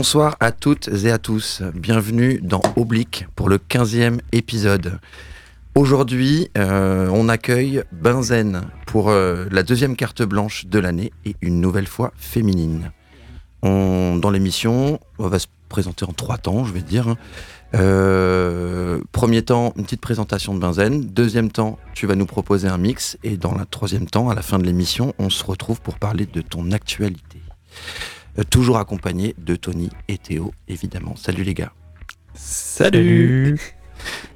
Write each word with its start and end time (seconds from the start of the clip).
Bonsoir 0.00 0.38
à 0.40 0.50
toutes 0.50 0.88
et 1.04 1.10
à 1.10 1.18
tous. 1.18 1.60
Bienvenue 1.74 2.40
dans 2.42 2.62
Oblique 2.76 3.26
pour 3.36 3.50
le 3.50 3.58
15e 3.58 4.20
épisode. 4.32 4.98
Aujourd'hui, 5.74 6.48
euh, 6.56 7.10
on 7.12 7.28
accueille 7.28 7.82
Benzen 7.92 8.62
pour 8.86 9.10
euh, 9.10 9.44
la 9.50 9.62
deuxième 9.62 9.96
carte 9.96 10.22
blanche 10.22 10.64
de 10.64 10.78
l'année 10.78 11.12
et 11.26 11.36
une 11.42 11.60
nouvelle 11.60 11.86
fois 11.86 12.14
féminine. 12.16 12.92
dans 13.62 14.30
l'émission, 14.32 15.00
on 15.18 15.28
va 15.28 15.38
se 15.38 15.48
présenter 15.68 16.06
en 16.06 16.14
trois 16.14 16.38
temps, 16.38 16.64
je 16.64 16.72
vais 16.72 16.80
dire. 16.80 17.14
Euh, 17.74 19.02
premier 19.12 19.42
temps, 19.42 19.74
une 19.76 19.84
petite 19.84 20.00
présentation 20.00 20.54
de 20.54 20.60
Benzen. 20.60 21.04
Deuxième 21.04 21.50
temps, 21.50 21.78
tu 21.92 22.06
vas 22.06 22.14
nous 22.14 22.24
proposer 22.24 22.68
un 22.68 22.78
mix. 22.78 23.18
Et 23.22 23.36
dans 23.36 23.52
le 23.52 23.66
troisième 23.66 24.06
temps, 24.06 24.30
à 24.30 24.34
la 24.34 24.40
fin 24.40 24.58
de 24.58 24.64
l'émission, 24.64 25.12
on 25.18 25.28
se 25.28 25.44
retrouve 25.44 25.82
pour 25.82 25.98
parler 25.98 26.24
de 26.24 26.40
ton 26.40 26.72
actualité. 26.72 27.42
Euh, 28.40 28.44
toujours 28.48 28.78
accompagné 28.78 29.34
de 29.38 29.56
Tony 29.56 29.90
et 30.08 30.18
Théo, 30.18 30.52
évidemment. 30.68 31.16
Salut 31.16 31.42
les 31.42 31.54
gars. 31.54 31.72
Salut. 32.34 33.58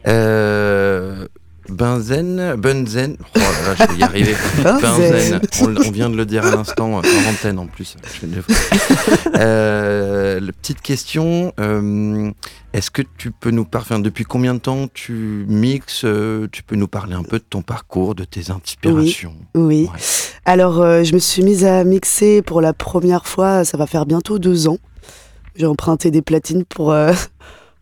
Euh, 0.07 1.27
Benzen, 1.69 2.57
Benzen, 2.57 3.17
oh 3.21 3.39
là 3.39 3.43
là, 3.43 3.75
je 3.79 3.93
vais 3.93 3.99
y 3.99 4.03
arriver. 4.03 4.35
Benzen, 4.63 5.41
on, 5.63 5.91
vient 5.91 6.11
de 6.11 6.17
le 6.17 6.27
dire 6.27 6.45
à 6.45 6.51
l'instant, 6.51 6.95
en 6.97 6.99
antenne 6.99 7.59
en 7.59 7.67
plus. 7.67 7.97
Euh, 9.37 10.41
petite 10.63 10.81
question, 10.81 11.53
euh, 11.59 12.31
est-ce 12.73 12.91
que 12.91 13.03
tu 13.19 13.33
peux 13.33 13.51
nous 13.51 13.65
parler, 13.65 14.01
depuis 14.01 14.25
combien 14.25 14.55
de 14.55 14.61
temps 14.61 14.87
tu 14.93 15.45
mixes 15.49 16.03
euh, 16.05 16.47
Tu 16.53 16.63
peux 16.63 16.77
nous 16.77 16.87
parler 16.87 17.15
un 17.15 17.25
peu 17.25 17.39
de 17.39 17.45
ton 17.45 17.63
parcours, 17.63 18.15
de 18.15 18.25
tes 18.25 18.51
inspirations? 18.51 19.35
Oui, 19.55 19.89
alors 20.45 20.83
je 21.05 21.13
me 21.13 21.19
suis 21.19 21.43
mise 21.43 21.65
à 21.65 21.83
mixer 21.83 22.43
pour 22.43 22.61
la 22.61 22.73
première 22.73 23.27
fois, 23.27 23.65
ça 23.65 23.77
va 23.77 23.87
faire 23.87 24.07
bientôt 24.07 24.39
deux 24.39 24.69
ans. 24.69 24.79
J'ai 25.57 25.67
emprunté 25.67 26.11
des 26.11 26.23
platines 26.23 26.65
pour 26.65 26.95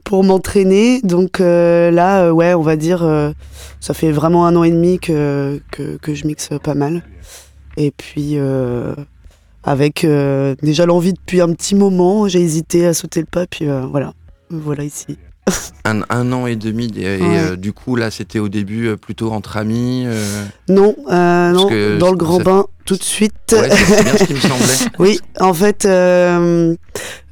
pour 0.04 0.24
m'entraîner. 0.24 1.00
Donc 1.02 1.40
euh, 1.40 1.90
là, 1.90 2.24
euh, 2.24 2.30
ouais, 2.30 2.54
on 2.54 2.62
va 2.62 2.76
dire, 2.76 3.02
euh, 3.02 3.32
ça 3.80 3.94
fait 3.94 4.10
vraiment 4.10 4.46
un 4.46 4.56
an 4.56 4.64
et 4.64 4.70
demi 4.70 4.98
que, 4.98 5.60
que, 5.70 6.14
je 6.14 6.26
mixe 6.26 6.50
pas 6.62 6.74
mal. 6.74 7.02
Et 7.76 7.90
puis, 7.90 8.36
avec 9.64 10.06
déjà 10.62 10.86
l'envie 10.86 11.14
depuis 11.14 11.40
un 11.40 11.52
petit 11.52 11.74
moment, 11.74 12.28
j'ai 12.28 12.40
hésité 12.40 12.86
à 12.86 12.94
sauter 12.94 13.20
le 13.20 13.26
pas, 13.26 13.46
puis 13.46 13.66
voilà, 13.90 14.12
voilà 14.50 14.84
ici. 14.84 15.18
un, 15.84 16.02
un, 16.10 16.32
an 16.32 16.46
et 16.46 16.54
demi, 16.54 16.92
et, 16.98 17.56
du 17.56 17.72
coup, 17.72 17.96
là, 17.96 18.10
c'était 18.10 18.38
au 18.38 18.50
début 18.50 18.94
plutôt 18.98 19.32
entre 19.32 19.56
amis 19.56 20.06
Non, 20.68 20.94
non 21.08 21.70
dans 21.98 22.10
le 22.10 22.16
grand 22.16 22.40
bain, 22.40 22.66
tout 22.84 22.96
de 22.96 23.02
suite. 23.02 23.32
Ouais, 23.52 23.70
c'est 23.70 24.04
bien 24.04 24.16
ce 24.18 24.24
qui 24.24 24.34
me 24.34 24.38
semblait. 24.40 24.90
oui, 24.98 25.18
en 25.40 25.54
fait, 25.54 25.88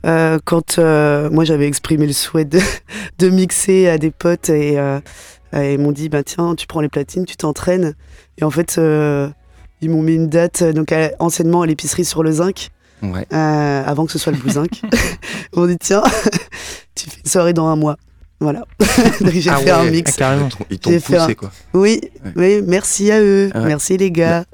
euh, 0.06 0.38
quand 0.44 0.78
euh, 0.78 1.28
moi 1.30 1.44
j'avais 1.44 1.66
exprimé 1.66 2.06
le 2.06 2.12
souhait 2.12 2.44
de, 2.44 2.58
de, 3.18 3.28
mixer 3.28 3.88
à 3.88 3.98
des 3.98 4.10
potes 4.10 4.48
et, 4.48 4.78
euh, 4.78 5.00
ils 5.52 5.78
m'ont 5.78 5.92
dit 5.92 6.08
bah 6.08 6.22
tiens 6.22 6.54
tu 6.54 6.66
prends 6.66 6.80
les 6.80 6.88
platines 6.88 7.24
tu 7.26 7.36
t'entraînes. 7.36 7.94
Et 8.38 8.44
en 8.44 8.50
fait 8.50 8.80
ils 9.82 9.90
m'ont 9.90 10.02
mis 10.02 10.14
une 10.14 10.28
date 10.28 10.62
donc 10.62 10.94
anciennement 11.18 11.62
à 11.62 11.66
l'épicerie 11.66 12.04
sur 12.04 12.22
le 12.22 12.32
zinc 12.32 12.70
ouais. 13.02 13.26
avant 13.30 14.06
que 14.06 14.12
ce 14.12 14.18
soit 14.18 14.32
le 14.32 14.50
zinc. 14.50 14.82
Ils 15.52 15.58
m'ont 15.58 15.66
dit 15.66 15.78
tiens 15.78 16.02
tu 16.94 17.10
fais 17.10 17.20
une 17.24 17.30
soirée 17.30 17.52
dans 17.52 17.66
un 17.66 17.76
mois 17.76 17.96
voilà. 18.40 18.64
j'ai 19.32 19.50
ah 19.50 19.56
fait 19.56 19.70
un 19.70 19.84
mix. 19.90 20.16
Ah, 20.18 20.34
Ils 20.70 20.78
t'ont 20.78 20.98
poussé, 20.98 21.34
quoi. 21.34 21.50
Oui, 21.74 22.00
oui, 22.36 22.62
merci 22.66 23.10
à 23.10 23.20
eux. 23.20 23.50
Merci, 23.54 23.98
les 23.98 24.10
gars. 24.10 24.44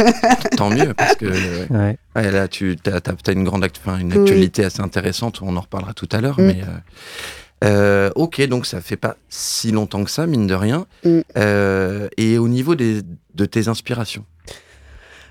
Tant 0.56 0.68
mieux, 0.68 0.94
parce 0.94 1.14
que 1.14 1.26
ouais. 1.72 1.96
là, 2.14 2.48
tu 2.48 2.76
as, 2.86 3.32
une 3.32 3.44
grande 3.44 3.64
une 4.00 4.12
actualité 4.12 4.64
assez 4.64 4.80
intéressante. 4.80 5.40
On 5.42 5.56
en 5.56 5.60
reparlera 5.60 5.94
tout 5.94 6.08
à 6.10 6.20
l'heure. 6.20 6.40
Mm. 6.40 6.44
Mais 6.44 6.60
euh, 6.62 8.08
euh, 8.08 8.10
ok, 8.16 8.42
donc 8.48 8.66
ça 8.66 8.80
fait 8.80 8.96
pas 8.96 9.16
si 9.28 9.70
longtemps 9.70 10.02
que 10.02 10.10
ça, 10.10 10.26
mine 10.26 10.48
de 10.48 10.54
rien. 10.54 10.86
Mm. 11.04 11.20
Euh, 11.36 12.08
et 12.16 12.38
au 12.38 12.48
niveau 12.48 12.74
des, 12.74 13.02
de 13.34 13.44
tes 13.44 13.68
inspirations? 13.68 14.24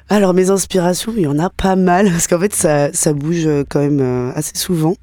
Alors, 0.07 0.33
mes 0.33 0.51
inspirations, 0.51 1.13
il 1.17 1.23
y 1.23 1.27
en 1.27 1.39
a 1.39 1.49
pas 1.49 1.75
mal. 1.75 2.09
Parce 2.09 2.27
qu'en 2.27 2.39
fait, 2.39 2.53
ça, 2.53 2.93
ça 2.93 3.11
bouge 3.11 3.47
quand 3.69 3.81
même 3.81 4.31
assez 4.35 4.55
souvent. 4.55 4.95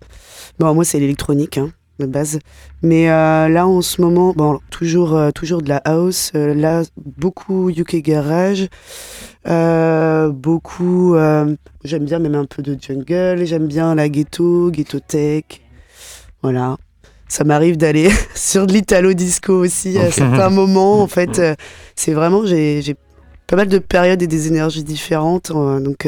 Bon, 0.59 0.73
moi, 0.75 0.85
c'est 0.85 0.99
l'électronique. 0.99 1.59
Hein 1.59 1.73
de 2.07 2.13
base. 2.13 2.39
Mais 2.83 3.11
euh, 3.11 3.49
là, 3.49 3.67
en 3.67 3.81
ce 3.83 4.01
moment, 4.01 4.33
bon, 4.37 4.61
toujours, 4.71 5.17
euh, 5.17 5.31
toujours 5.31 5.63
de 5.63 5.69
la 5.69 5.79
house. 5.79 6.33
Euh, 6.35 6.55
là, 6.55 6.83
beaucoup 6.97 7.71
UK 7.71 7.97
Garage. 7.97 8.69
beaucoup. 9.45 11.17
j'aime 11.85 12.05
bien 12.05 12.19
même 12.19 12.35
un 12.35 12.45
peu 12.45 12.63
de 12.63 12.77
jungle. 12.81 13.45
J'aime 13.45 13.67
bien 13.67 13.95
la 13.95 14.09
ghetto, 14.09 14.71
ghetto 14.71 15.01
tech. 15.01 15.45
Voilà. 16.43 16.77
Ça 17.29 17.45
m'arrive 17.45 17.77
d'aller 17.77 18.11
sur 18.35 18.67
de 18.67 18.73
l'italo 18.73 19.15
disco 19.15 19.55
aussi 19.55 19.99
à 19.99 20.11
certains 20.11 20.51
moments. 20.61 21.03
En 21.03 21.09
fait, 21.09 21.41
c'est 21.97 22.13
vraiment. 22.13 22.45
J'ai 22.45 22.97
pas 23.47 23.57
mal 23.57 23.69
de 23.69 23.79
périodes 23.79 24.23
et 24.23 24.27
des 24.27 24.49
énergies 24.49 24.85
différentes. 24.85 25.53
donc. 25.53 26.07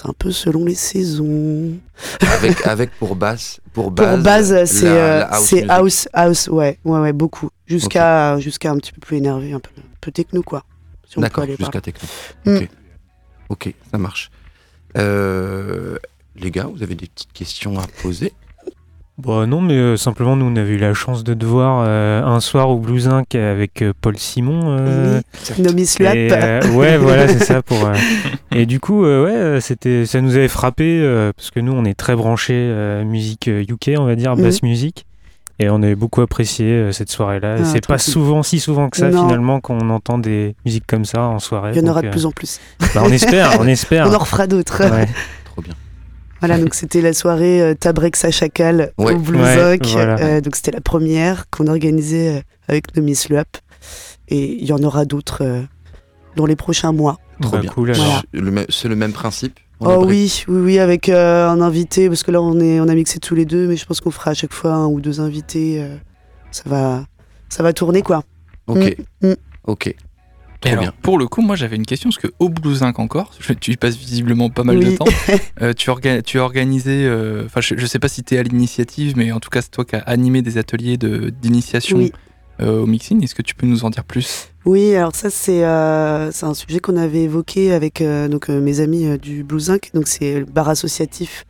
C'est 0.00 0.08
un 0.08 0.14
peu 0.14 0.30
selon 0.30 0.64
les 0.64 0.74
saisons. 0.74 1.74
Avec, 2.20 2.66
avec 2.66 2.90
pour 2.92 3.16
base, 3.16 3.60
pour 3.74 3.90
base, 3.90 4.14
pour 4.14 4.24
base 4.24 4.64
c'est 4.64 4.88
euh, 4.88 5.26
house, 5.68 6.08
house, 6.14 6.48
ouais, 6.48 6.78
ouais, 6.84 7.00
ouais, 7.00 7.12
beaucoup. 7.12 7.50
Jusqu'à 7.66 8.38
jusqu'à 8.38 8.70
un 8.70 8.78
petit 8.78 8.92
peu 8.92 9.00
plus 9.00 9.18
énervé, 9.18 9.52
un 9.52 9.60
peu, 9.60 9.70
un 9.76 9.96
peu 10.00 10.10
techno, 10.10 10.42
quoi. 10.42 10.64
D'accord, 11.18 11.44
jusqu'à 11.58 11.82
techno. 11.82 12.08
Mm. 12.46 12.56
Ok, 12.56 12.68
ok, 13.50 13.74
ça 13.90 13.98
marche. 13.98 14.30
Euh, 14.96 15.98
les 16.34 16.50
gars, 16.50 16.64
vous 16.74 16.82
avez 16.82 16.94
des 16.94 17.06
petites 17.06 17.32
questions 17.34 17.78
à 17.78 17.86
poser 18.02 18.32
Bon, 19.22 19.40
bah, 19.40 19.46
non, 19.46 19.60
mais 19.60 19.74
euh, 19.74 19.96
simplement, 19.96 20.36
nous, 20.36 20.46
on 20.46 20.56
avait 20.56 20.72
eu 20.72 20.78
la 20.78 20.94
chance 20.94 21.24
de 21.24 21.34
te 21.34 21.44
voir 21.44 21.84
euh, 21.86 22.22
un 22.22 22.40
soir 22.40 22.70
au 22.70 22.78
Blue 22.78 23.00
Zinc 23.00 23.34
avec 23.34 23.82
euh, 23.82 23.92
Paul 24.00 24.16
Simon. 24.16 24.76
oui, 24.78 25.62
Nomi 25.62 25.86
Slap. 25.86 26.14
ouais, 26.14 26.96
voilà, 26.98 27.28
c'est 27.28 27.44
ça. 27.44 27.62
Pour, 27.62 27.90
et 28.52 28.66
du 28.66 28.80
coup, 28.80 29.04
ouais, 29.04 29.58
c'était, 29.60 30.06
ça 30.06 30.20
nous 30.20 30.36
avait 30.36 30.48
frappé 30.48 31.00
parce 31.36 31.50
que 31.50 31.60
nous, 31.60 31.72
on 31.72 31.84
est 31.84 31.94
très 31.94 32.16
branchés 32.16 32.72
musique 33.04 33.48
UK, 33.48 33.92
on 33.98 34.04
va 34.04 34.16
dire, 34.16 34.36
basse 34.36 34.62
musique. 34.62 35.06
Et 35.62 35.68
on 35.68 35.82
avait 35.82 35.94
beaucoup 35.94 36.22
apprécié 36.22 36.90
cette 36.90 37.10
soirée-là. 37.10 37.56
Ah, 37.58 37.64
c'est 37.66 37.86
pas 37.86 37.98
souvent, 37.98 38.42
si 38.42 38.60
souvent 38.60 38.88
que 38.88 38.96
ça, 38.96 39.10
finalement, 39.10 39.60
qu'on 39.60 39.90
entend 39.90 40.16
des 40.16 40.54
musiques 40.64 40.86
comme 40.86 41.04
ça 41.04 41.24
en 41.24 41.38
soirée. 41.38 41.72
Il 41.74 41.82
y 41.82 41.86
en 41.86 41.90
aura 41.90 42.00
de 42.00 42.08
plus 42.08 42.24
en 42.24 42.30
plus. 42.30 42.58
Bah, 42.94 43.02
on 43.04 43.12
espère, 43.12 43.60
on 43.60 43.66
espère. 43.66 44.06
on 44.08 44.14
en 44.14 44.18
refera 44.18 44.46
d'autres. 44.46 44.82
Ouais. 44.90 45.06
Trop 45.44 45.60
bien. 45.60 45.74
Voilà, 46.40 46.58
donc 46.58 46.74
c'était 46.74 47.02
la 47.02 47.12
soirée 47.12 47.60
euh, 47.60 47.74
Tabrexa 47.74 48.30
Chacal 48.30 48.92
au 48.96 49.14
Blue 49.16 49.38
euh, 49.40 50.40
donc 50.40 50.56
c'était 50.56 50.70
la 50.70 50.80
première 50.80 51.48
qu'on 51.50 51.66
organisait 51.66 52.38
euh, 52.38 52.40
avec 52.68 52.96
Nomi 52.96 53.14
Sluap. 53.14 53.58
Et 54.28 54.54
il 54.60 54.64
y 54.64 54.72
en 54.72 54.82
aura 54.82 55.04
d'autres 55.04 55.64
dans 56.36 56.46
les 56.46 56.56
prochains 56.56 56.92
mois. 56.92 57.18
Trop 57.40 57.58
bien. 57.58 57.70
Cool, 57.70 57.92
C'est 58.68 58.88
le 58.88 58.96
même 58.96 59.12
principe 59.12 59.58
Oh 59.80 60.04
oui, 60.06 60.44
oui, 60.46 60.60
oui, 60.60 60.78
avec 60.78 61.08
un 61.08 61.60
invité, 61.62 62.08
parce 62.08 62.22
que 62.22 62.30
là 62.30 62.42
on, 62.42 62.60
est, 62.60 62.80
on 62.80 62.88
a 62.88 62.94
mixé 62.94 63.18
tous 63.18 63.34
les 63.34 63.46
deux, 63.46 63.66
mais 63.66 63.76
je 63.76 63.86
pense 63.86 64.02
qu'on 64.02 64.10
fera 64.10 64.32
à 64.32 64.34
chaque 64.34 64.52
fois 64.52 64.74
un 64.74 64.86
ou 64.86 65.00
deux 65.00 65.20
invités. 65.20 65.82
ça, 66.50 66.62
va, 66.66 67.04
ça 67.48 67.62
va 67.62 67.72
tourner 67.72 68.02
quoi. 68.02 68.22
Ok. 68.66 68.96
Mm, 69.22 69.28
mm. 69.28 69.36
Ok 69.64 69.94
alors, 70.64 70.92
pour 70.92 71.18
le 71.18 71.26
coup, 71.26 71.40
moi 71.40 71.56
j'avais 71.56 71.76
une 71.76 71.86
question, 71.86 72.10
parce 72.10 72.18
que 72.18 72.32
au 72.38 72.48
Blue 72.48 72.74
Zinc 72.74 72.98
encore, 72.98 73.32
tu 73.60 73.72
y 73.72 73.76
passes 73.76 73.96
visiblement 73.96 74.50
pas 74.50 74.64
mal 74.64 74.78
de 74.78 74.96
temps, 74.96 75.06
euh, 75.62 75.72
tu, 75.72 75.90
tu, 76.24 76.38
as 76.38 76.42
organisé, 76.42 77.04
euh, 77.06 77.44
enfin 77.46 77.60
je, 77.60 77.74
ne 77.74 77.86
sais 77.86 77.98
pas 77.98 78.08
si 78.08 78.22
tu 78.22 78.34
es 78.34 78.38
à 78.38 78.42
l'initiative, 78.42 79.14
mais 79.16 79.32
en 79.32 79.40
tout 79.40 79.50
cas 79.50 79.62
c'est 79.62 79.70
toi 79.70 79.84
qui 79.84 79.96
as 79.96 80.00
animé 80.00 80.42
des 80.42 80.58
ateliers 80.58 80.98
d'initiation 80.98 82.08
euh, 82.60 82.82
au 82.82 82.86
mixing. 82.86 83.22
Est-ce 83.24 83.34
que 83.34 83.42
tu 83.42 83.54
peux 83.54 83.66
nous 83.66 83.84
en 83.84 83.90
dire 83.90 84.04
plus? 84.04 84.48
Oui, 84.66 84.94
alors 84.94 85.14
ça 85.14 85.30
c'est 85.30 85.64
un 85.64 86.54
sujet 86.54 86.80
qu'on 86.80 86.96
avait 86.96 87.22
évoqué 87.22 87.72
avec 87.72 88.02
donc, 88.02 88.48
mes 88.48 88.80
amis 88.80 89.18
du 89.18 89.44
Blue 89.44 89.60
Zinc, 89.60 89.90
donc 89.94 90.08
c'est 90.08 90.40
le 90.40 90.44
bar 90.44 90.68
associatif 90.68 91.46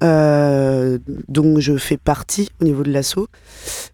dont 0.00 1.60
je 1.60 1.78
fais 1.78 1.96
partie 1.96 2.50
au 2.60 2.64
niveau 2.64 2.82
de 2.82 2.92
l'assaut. 2.92 3.26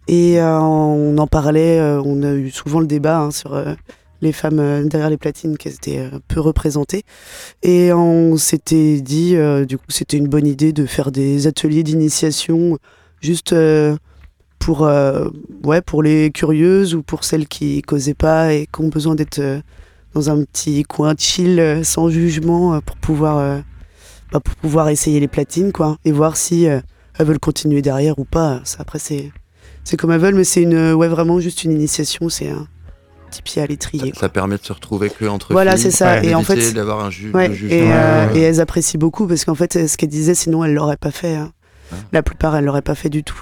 Et 0.07 0.39
on 0.39 1.17
en 1.17 1.27
parlait, 1.27 1.81
on 1.81 2.21
a 2.21 2.33
eu 2.33 2.51
souvent 2.51 2.79
le 2.79 2.87
débat 2.87 3.19
hein, 3.19 3.31
sur 3.31 3.55
les 4.21 4.31
femmes 4.31 4.59
euh, 4.59 4.83
derrière 4.83 5.09
les 5.09 5.17
platines 5.17 5.57
qui 5.57 5.67
étaient 5.67 5.99
euh, 5.99 6.19
peu 6.27 6.39
représentées. 6.39 7.03
Et 7.63 7.91
on 7.93 8.37
s'était 8.37 9.01
dit, 9.01 9.35
euh, 9.35 9.65
du 9.65 9.77
coup, 9.77 9.85
c'était 9.89 10.17
une 10.17 10.27
bonne 10.27 10.47
idée 10.47 10.73
de 10.73 10.85
faire 10.85 11.11
des 11.11 11.47
ateliers 11.47 11.83
d'initiation 11.83 12.77
juste 13.21 13.53
pour, 14.57 14.81
ouais, 15.63 15.81
pour 15.81 16.01
les 16.01 16.31
curieuses 16.31 16.95
ou 16.95 17.03
pour 17.03 17.23
celles 17.23 17.47
qui 17.47 17.83
causaient 17.83 18.15
pas 18.15 18.53
et 18.53 18.67
qui 18.71 18.81
ont 18.81 18.87
besoin 18.87 19.13
d'être 19.13 19.39
dans 20.15 20.29
un 20.31 20.43
petit 20.43 20.81
coin 20.83 21.13
chill, 21.15 21.81
sans 21.83 22.09
jugement, 22.09 22.81
pour 22.81 22.97
pouvoir, 22.97 23.61
bah, 24.31 24.39
pour 24.39 24.55
pouvoir 24.55 24.89
essayer 24.89 25.19
les 25.19 25.27
platines, 25.27 25.71
quoi, 25.71 25.97
et 26.03 26.11
voir 26.11 26.35
si 26.35 26.63
elles 26.63 26.83
veulent 27.19 27.39
continuer 27.39 27.83
derrière 27.83 28.17
ou 28.17 28.25
pas. 28.25 28.61
Ça, 28.63 28.77
après, 28.79 28.97
c'est, 28.97 29.31
c'est 29.83 29.97
comme 29.97 30.11
elles 30.11 30.19
veulent, 30.19 30.35
mais 30.35 30.43
c'est 30.43 30.63
une, 30.63 30.93
ouais, 30.93 31.07
vraiment 31.07 31.39
juste 31.39 31.63
une 31.63 31.71
initiation. 31.73 32.29
C'est 32.29 32.49
petit 33.31 33.41
pied 33.41 33.61
à 33.61 33.65
l'étrier. 33.65 34.13
Ça, 34.19 34.29
permet 34.29 34.57
de 34.57 34.63
se 34.63 34.73
retrouver 34.73 35.09
que 35.09 35.25
entre 35.25 35.51
Voilà, 35.53 35.77
c'est 35.77 35.89
ça. 35.91 36.23
et 36.23 36.35
en 36.35 36.43
fait, 36.43 36.73
d'avoir 36.73 37.03
un 37.05 37.09
et, 37.09 37.31
euh, 37.71 38.33
et, 38.35 38.41
elles 38.41 38.61
apprécient 38.61 38.99
beaucoup 38.99 39.25
parce 39.27 39.43
qu'en 39.45 39.55
fait, 39.55 39.87
ce 39.87 39.97
qu'elle 39.97 40.09
disait, 40.09 40.35
sinon, 40.35 40.63
elle 40.63 40.73
l'aurait 40.73 40.97
pas 40.97 41.11
fait. 41.11 41.35
Hein. 41.35 41.51
La 42.13 42.21
plupart, 42.23 42.55
elles 42.55 42.65
l'auraient 42.65 42.81
pas 42.81 42.95
fait 42.95 43.09
du 43.09 43.23
tout. 43.23 43.41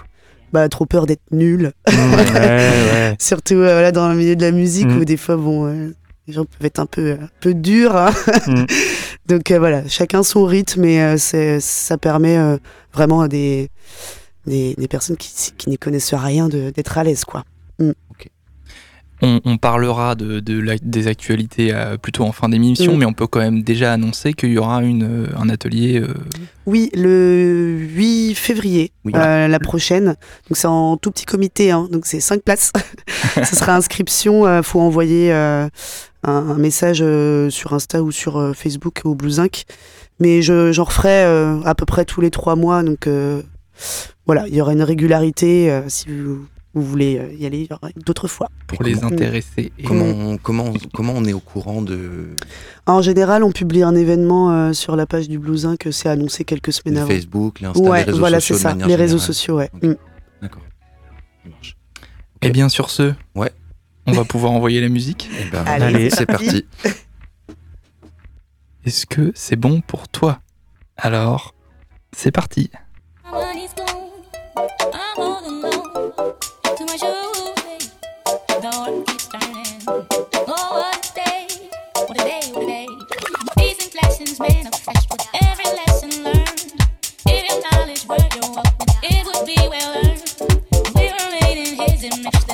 Bah, 0.54 0.68
trop 0.70 0.86
peur 0.88 1.06
d'être 1.06 1.22
nul. 1.32 1.74
Ouais, 1.88 1.94
ouais. 2.34 3.16
Surtout 3.20 3.56
euh, 3.56 3.74
voilà, 3.74 3.92
dans 3.92 4.10
le 4.10 4.16
milieu 4.16 4.36
de 4.36 4.42
la 4.42 4.52
musique 4.52 4.88
Mm. 4.88 4.98
où 4.98 5.06
des 5.06 5.18
fois, 5.18 5.36
bon, 5.38 5.68
euh, 5.68 5.94
les 6.28 6.34
gens 6.34 6.46
peuvent 6.46 6.66
être 6.66 6.80
un 6.80 6.88
peu, 6.88 7.12
un 7.22 7.30
peu 7.42 7.54
durs. 7.54 7.96
hein. 7.96 8.12
Mm. 8.48 8.66
Donc 9.28 9.52
euh, 9.52 9.60
voilà, 9.60 9.88
chacun 9.88 10.24
son 10.24 10.46
rythme 10.46 10.86
et 10.86 11.02
euh, 11.04 11.60
ça 11.60 11.98
permet 12.00 12.38
euh, 12.38 12.58
vraiment 12.94 13.22
à 13.22 13.28
des, 13.28 13.70
des, 14.48 14.74
des 14.76 14.88
personnes 14.88 15.18
qui, 15.18 15.32
qui 15.56 15.70
n'y 15.70 15.78
connaissent 15.78 16.16
rien 16.16 16.50
de- 16.50 16.72
d'être 16.72 16.98
à 16.98 17.04
l'aise, 17.04 17.26
quoi. 17.26 17.44
On, 19.22 19.42
on 19.44 19.58
parlera 19.58 20.16
de, 20.16 20.40
de 20.40 20.60
la- 20.60 20.78
des 20.82 21.08
actualités 21.08 21.74
euh, 21.74 21.98
plutôt 21.98 22.24
en 22.24 22.32
fin 22.32 22.48
d'émission, 22.48 22.96
Mm. 22.96 22.98
mais 23.00 23.06
on 23.06 23.14
peut 23.14 23.28
quand 23.28 23.40
même 23.42 23.64
déjà 23.64 23.92
annoncer 23.94 24.34
qu'il 24.34 24.52
y 24.54 24.58
aura 24.58 24.82
une, 24.84 25.04
euh, 25.04 25.28
un 25.38 25.50
atelier. 25.50 26.00
euh, 26.00 26.14
Oui, 26.66 26.90
le 26.94 27.78
8 27.80 28.36
février, 28.36 28.92
Oui. 29.04 29.12
euh, 29.16 29.48
la 29.48 29.60
prochaine. 29.60 30.06
Donc 30.50 30.54
c'est 30.56 30.68
en 30.68 30.96
tout 30.98 31.12
petit 31.12 31.26
comité, 31.26 31.72
hein, 31.72 31.88
donc 31.92 32.06
c'est 32.06 32.22
5 32.22 32.42
places. 32.44 32.72
Ce 33.44 33.56
sera 33.56 33.76
inscription, 33.76 34.48
il 34.58 34.64
faut 34.64 34.80
envoyer 34.80 35.34
euh, 35.34 35.68
un, 36.24 36.32
un 36.32 36.58
message 36.58 37.00
euh, 37.02 37.50
sur 37.50 37.74
Insta 37.74 38.02
ou 38.04 38.12
sur 38.12 38.38
euh, 38.38 38.54
Facebook 38.54 39.02
au 39.04 39.16
Blue 39.16 39.32
Zinc. 39.32 39.64
Mais 40.22 40.42
je- 40.42 40.72
j'en 40.72 40.84
referai 40.86 41.24
euh, 41.26 41.60
à 41.66 41.76
peu 41.76 41.86
près 41.86 42.06
tous 42.06 42.22
les 42.22 42.30
3 42.32 42.56
mois, 42.56 42.84
donc 42.84 43.08
euh, 43.08 43.42
voilà, 44.26 44.48
il 44.48 44.56
y 44.56 44.62
aura 44.62 44.74
une 44.74 44.84
régularité. 44.84 45.72
euh, 45.72 45.82
si 45.88 46.08
vous, 46.10 46.46
vous 46.76 46.84
voulez 46.84 47.18
euh, 47.18 47.34
y 47.34 47.46
aller, 47.46 47.68
d'autres 48.06 48.28
fois. 48.28 48.50
pour 48.68 48.84
les 48.84 49.04
intéresser. 49.04 49.72
Et 49.78 49.84
Comment, 49.84 50.06
on- 50.06 50.38
comment, 50.38 50.74
comment 50.94 51.14
on 51.16 51.26
est 51.26 51.34
au 51.34 51.40
courant 51.40 51.82
de 51.82 52.36
En 52.86 53.02
général, 53.02 53.44
on 53.44 53.52
publie 53.52 53.82
un 53.84 53.96
événement 53.96 54.52
euh, 54.52 54.74
sur 54.74 54.96
la 54.96 55.06
page 55.08 55.28
du 55.30 55.40
Blue 55.40 55.58
Zinc, 55.58 55.88
c'est 55.92 56.10
annoncé 56.10 56.46
quelques 56.46 56.72
semaines 56.74 56.96
le 56.96 57.02
avant. 57.02 57.10
Facebook, 57.10 57.60
l'Insta, 57.62 57.80
Ouais, 57.82 58.00
les 58.00 58.04
réseaux 58.06 58.20
voilà, 58.20 58.40
sociaux 58.40 58.56
c'est 58.58 58.76
de 58.76 58.82
ça, 58.82 58.88
les 58.88 58.96
réseaux 58.96 59.18
générale 59.18 59.20
sociaux, 59.34 59.58
ouais. 59.58 59.70
Mm. 59.82 59.94
D'accord. 60.42 60.62
Ça 61.44 61.50
marche. 61.50 61.78
Eh 62.42 62.50
bien, 62.52 62.70
sur 62.70 62.90
ce, 62.90 63.14
Ouais. 63.36 63.52
on 64.06 64.12
va 64.12 64.24
pouvoir 64.24 64.52
envoyer 64.54 64.80
la 64.82 64.90
musique. 64.90 65.30
Eh 65.42 65.50
ben, 65.52 65.64
Allez, 65.66 65.86
Allez, 65.86 66.10
c'est 66.12 66.18
c'est 66.18 66.26
parti. 66.28 66.66
Est-ce 68.86 69.06
que 69.06 69.32
c'est 69.36 69.56
bon 69.56 69.82
pour 69.82 70.08
toi? 70.08 70.40
Alors, 70.98 71.54
c'est 72.16 72.32
parti. 72.32 72.70
things 92.00 92.24
that 92.24 92.49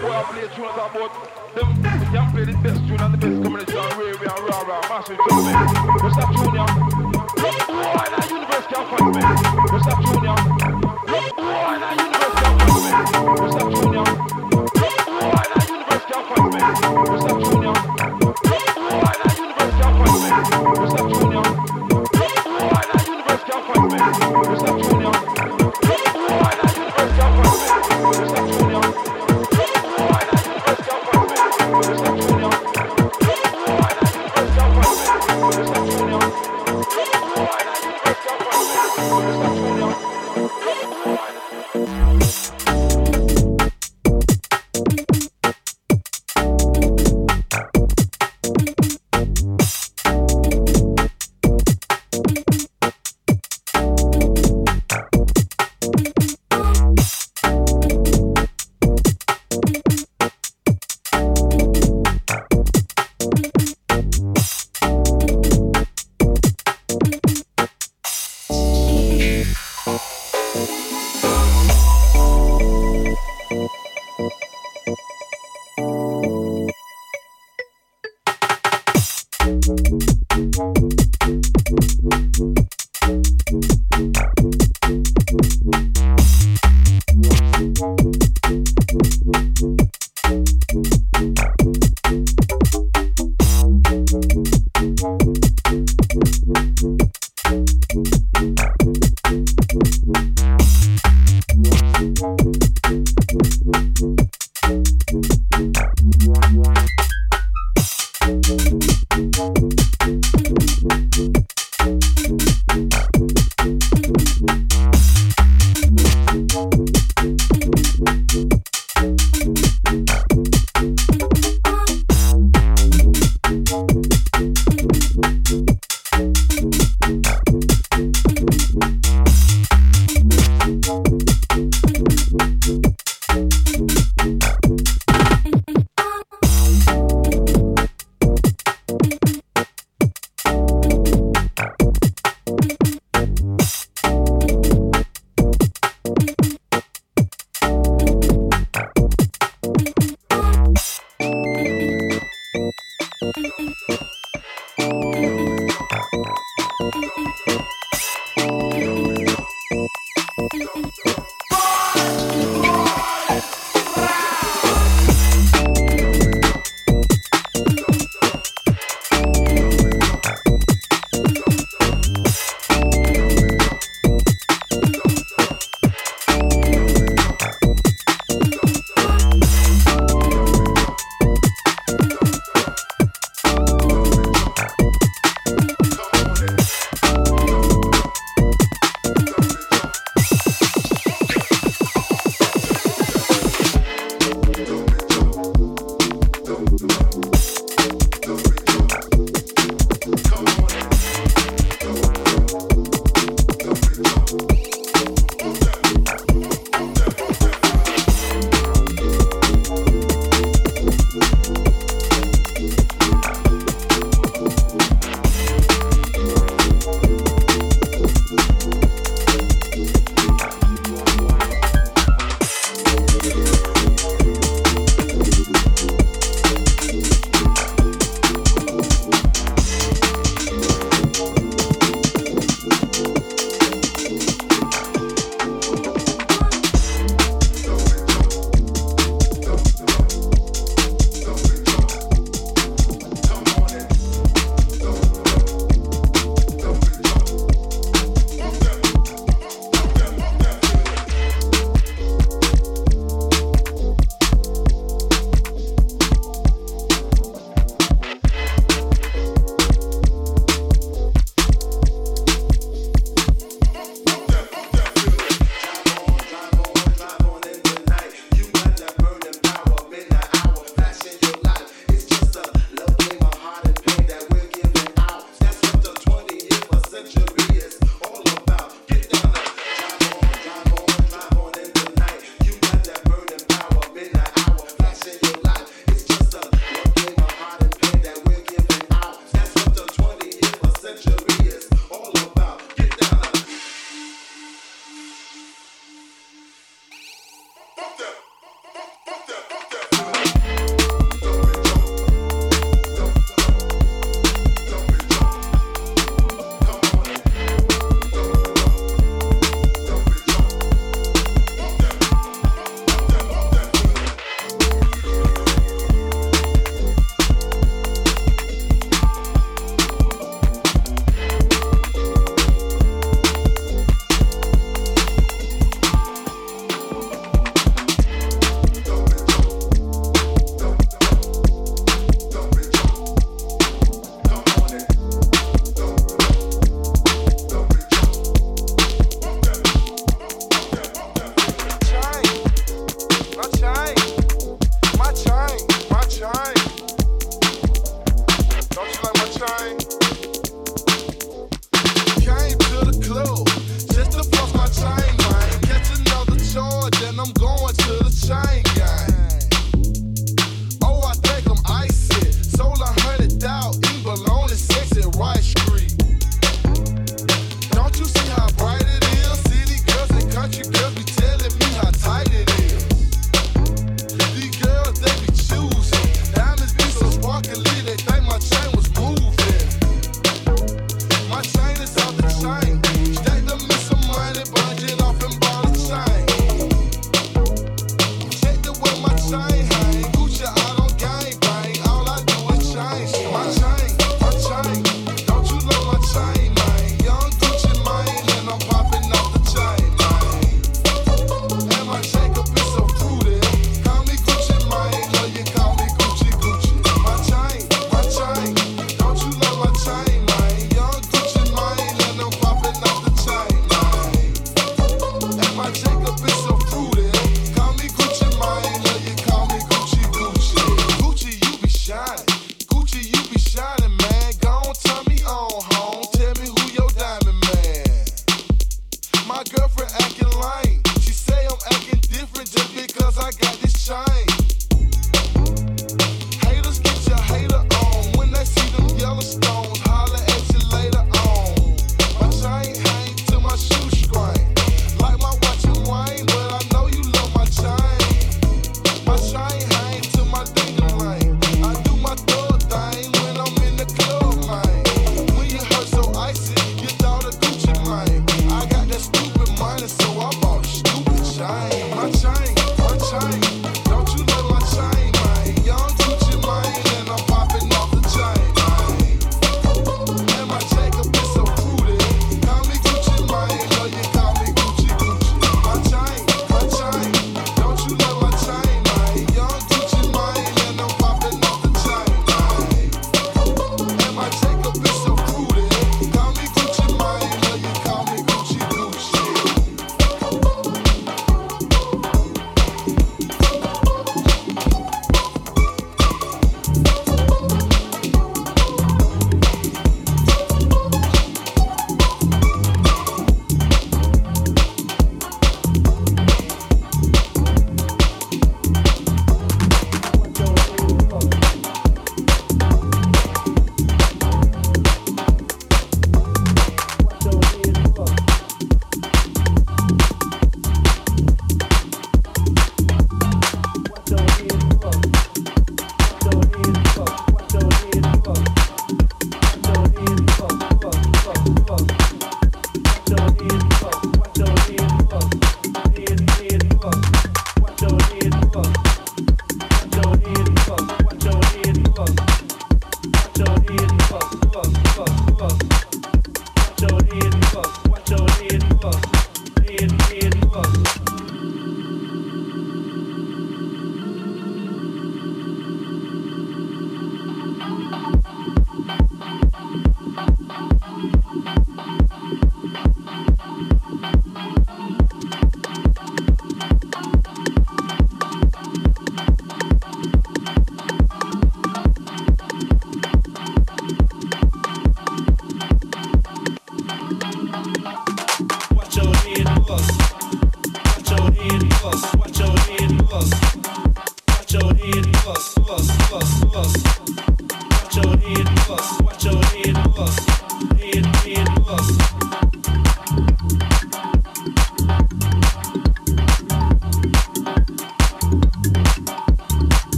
boy, 0.00 0.10
I 0.10 0.22
play 0.24 0.48
tunes 0.54 0.74
about 0.74 0.92
them. 1.54 1.68
We 2.00 2.06
can 2.12 2.32
play 2.32 2.44
the 2.44 2.52
best 2.62 2.80
tune 2.86 3.00
and 3.00 3.14
the 3.14 3.18
best 3.18 3.42
combination, 3.42 3.98
rare, 3.98 4.14
rare, 4.14 4.40
rah, 4.44 4.62
rah, 4.62 4.88
massive, 4.88 5.16
you. 5.16 5.32
What's 6.02 6.16
that 6.16 6.28
tune, 6.36 6.54
yeah? 6.54 6.66
Boy, 7.66 8.06
that 8.12 8.26
universe 8.30 8.66
can't 8.66 8.86
fight 8.90 9.06
me. 9.14 9.22
What's 9.72 9.86
that 9.86 9.96
tune, 10.04 10.24
yeah? 10.24 10.85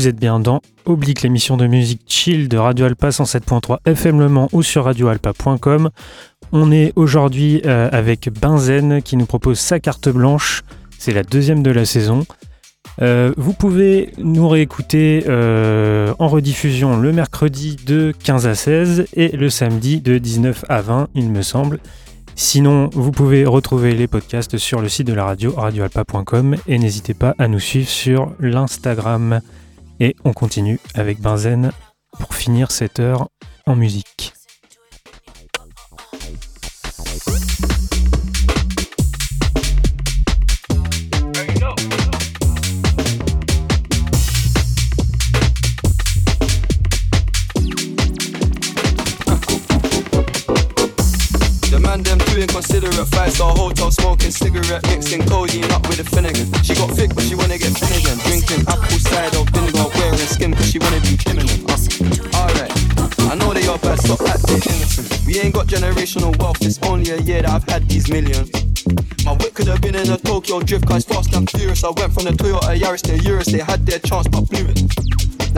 Vous 0.00 0.08
êtes 0.08 0.16
bien 0.18 0.40
dans 0.40 0.62
Oblique, 0.86 1.20
l'émission 1.20 1.58
de 1.58 1.66
musique 1.66 2.00
chill 2.06 2.48
de 2.48 2.56
Radio 2.56 2.86
Alpa 2.86 3.10
107.3 3.10 3.80
FM 3.84 4.18
Le 4.18 4.30
Mans 4.30 4.48
ou 4.52 4.62
sur 4.62 4.84
radioalpa.com. 4.84 5.90
On 6.52 6.72
est 6.72 6.94
aujourd'hui 6.96 7.60
euh, 7.66 7.90
avec 7.92 8.30
Benzen 8.30 9.02
qui 9.02 9.18
nous 9.18 9.26
propose 9.26 9.58
sa 9.58 9.78
carte 9.78 10.08
blanche. 10.08 10.62
C'est 10.98 11.12
la 11.12 11.22
deuxième 11.22 11.62
de 11.62 11.70
la 11.70 11.84
saison. 11.84 12.24
Euh, 13.02 13.34
vous 13.36 13.52
pouvez 13.52 14.14
nous 14.16 14.48
réécouter 14.48 15.24
euh, 15.28 16.14
en 16.18 16.28
rediffusion 16.28 16.96
le 16.96 17.12
mercredi 17.12 17.76
de 17.84 18.14
15 18.24 18.46
à 18.46 18.54
16 18.54 19.04
et 19.12 19.36
le 19.36 19.50
samedi 19.50 20.00
de 20.00 20.16
19 20.16 20.64
à 20.70 20.80
20, 20.80 21.08
il 21.14 21.28
me 21.28 21.42
semble. 21.42 21.78
Sinon, 22.36 22.88
vous 22.94 23.10
pouvez 23.10 23.44
retrouver 23.44 23.92
les 23.92 24.06
podcasts 24.06 24.56
sur 24.56 24.80
le 24.80 24.88
site 24.88 25.08
de 25.08 25.12
la 25.12 25.24
radio, 25.24 25.52
radioalpa.com, 25.54 26.56
et 26.66 26.78
n'hésitez 26.78 27.12
pas 27.12 27.34
à 27.38 27.48
nous 27.48 27.60
suivre 27.60 27.90
sur 27.90 28.32
l'Instagram. 28.40 29.42
Et 30.00 30.16
on 30.24 30.32
continue 30.32 30.80
avec 30.94 31.20
Benzen 31.20 31.72
pour 32.18 32.34
finir 32.34 32.70
cette 32.70 33.00
heure 33.00 33.28
en 33.66 33.76
musique. 33.76 34.32
Too 52.40 52.44
inconsiderate. 52.44 53.08
Five 53.08 53.32
star 53.32 53.52
hotel 53.54 53.90
smoking 53.90 54.30
cigarette, 54.30 54.82
mixing 54.88 55.22
codeine 55.26 55.70
up 55.72 55.86
with 55.88 56.00
a 56.00 56.04
Finnegan. 56.04 56.46
She 56.62 56.74
got 56.74 56.90
thick, 56.90 57.14
but 57.14 57.24
she 57.24 57.34
wanna 57.34 57.58
get 57.58 57.76
Finnegan. 57.76 58.18
Drinking 58.24 58.64
apple 58.68 58.98
cider 58.98 59.44
vinegar, 59.52 59.86
wearing 59.96 60.28
skim, 60.28 60.52
cause 60.54 60.70
she 60.70 60.78
wanna 60.78 61.00
be 61.00 61.16
criminal. 61.16 61.50
Uh, 61.68 62.40
Alright. 62.40 62.72
I 63.30 63.34
know 63.36 63.52
they 63.52 63.66
are 63.66 63.78
bad, 63.78 63.98
stop 64.00 64.20
acting 64.22 64.62
innocent. 64.72 65.26
We 65.26 65.38
ain't 65.40 65.54
got 65.54 65.66
generational 65.66 66.36
wealth, 66.38 66.62
it's 66.62 66.78
only 66.82 67.10
a 67.10 67.18
year 67.20 67.42
that 67.42 67.50
I've 67.50 67.68
had 67.68 67.88
these 67.88 68.10
millions. 68.10 68.50
My 69.24 69.32
whip 69.32 69.54
could 69.54 69.68
have 69.68 69.80
been 69.80 69.94
in 69.94 70.10
a 70.10 70.16
Tokyo 70.16 70.60
drift, 70.60 70.86
cause 70.86 71.04
fast 71.04 71.34
and 71.34 71.48
furious. 71.50 71.84
I 71.84 71.90
went 71.90 72.12
from 72.12 72.24
the 72.24 72.32
Toyota 72.32 72.78
Yaris 72.78 73.02
to 73.02 73.18
Urus, 73.28 73.46
they 73.46 73.58
had 73.58 73.84
their 73.86 73.98
chance, 73.98 74.28
but 74.28 74.48
blew 74.48 74.66
it. 74.66 75.09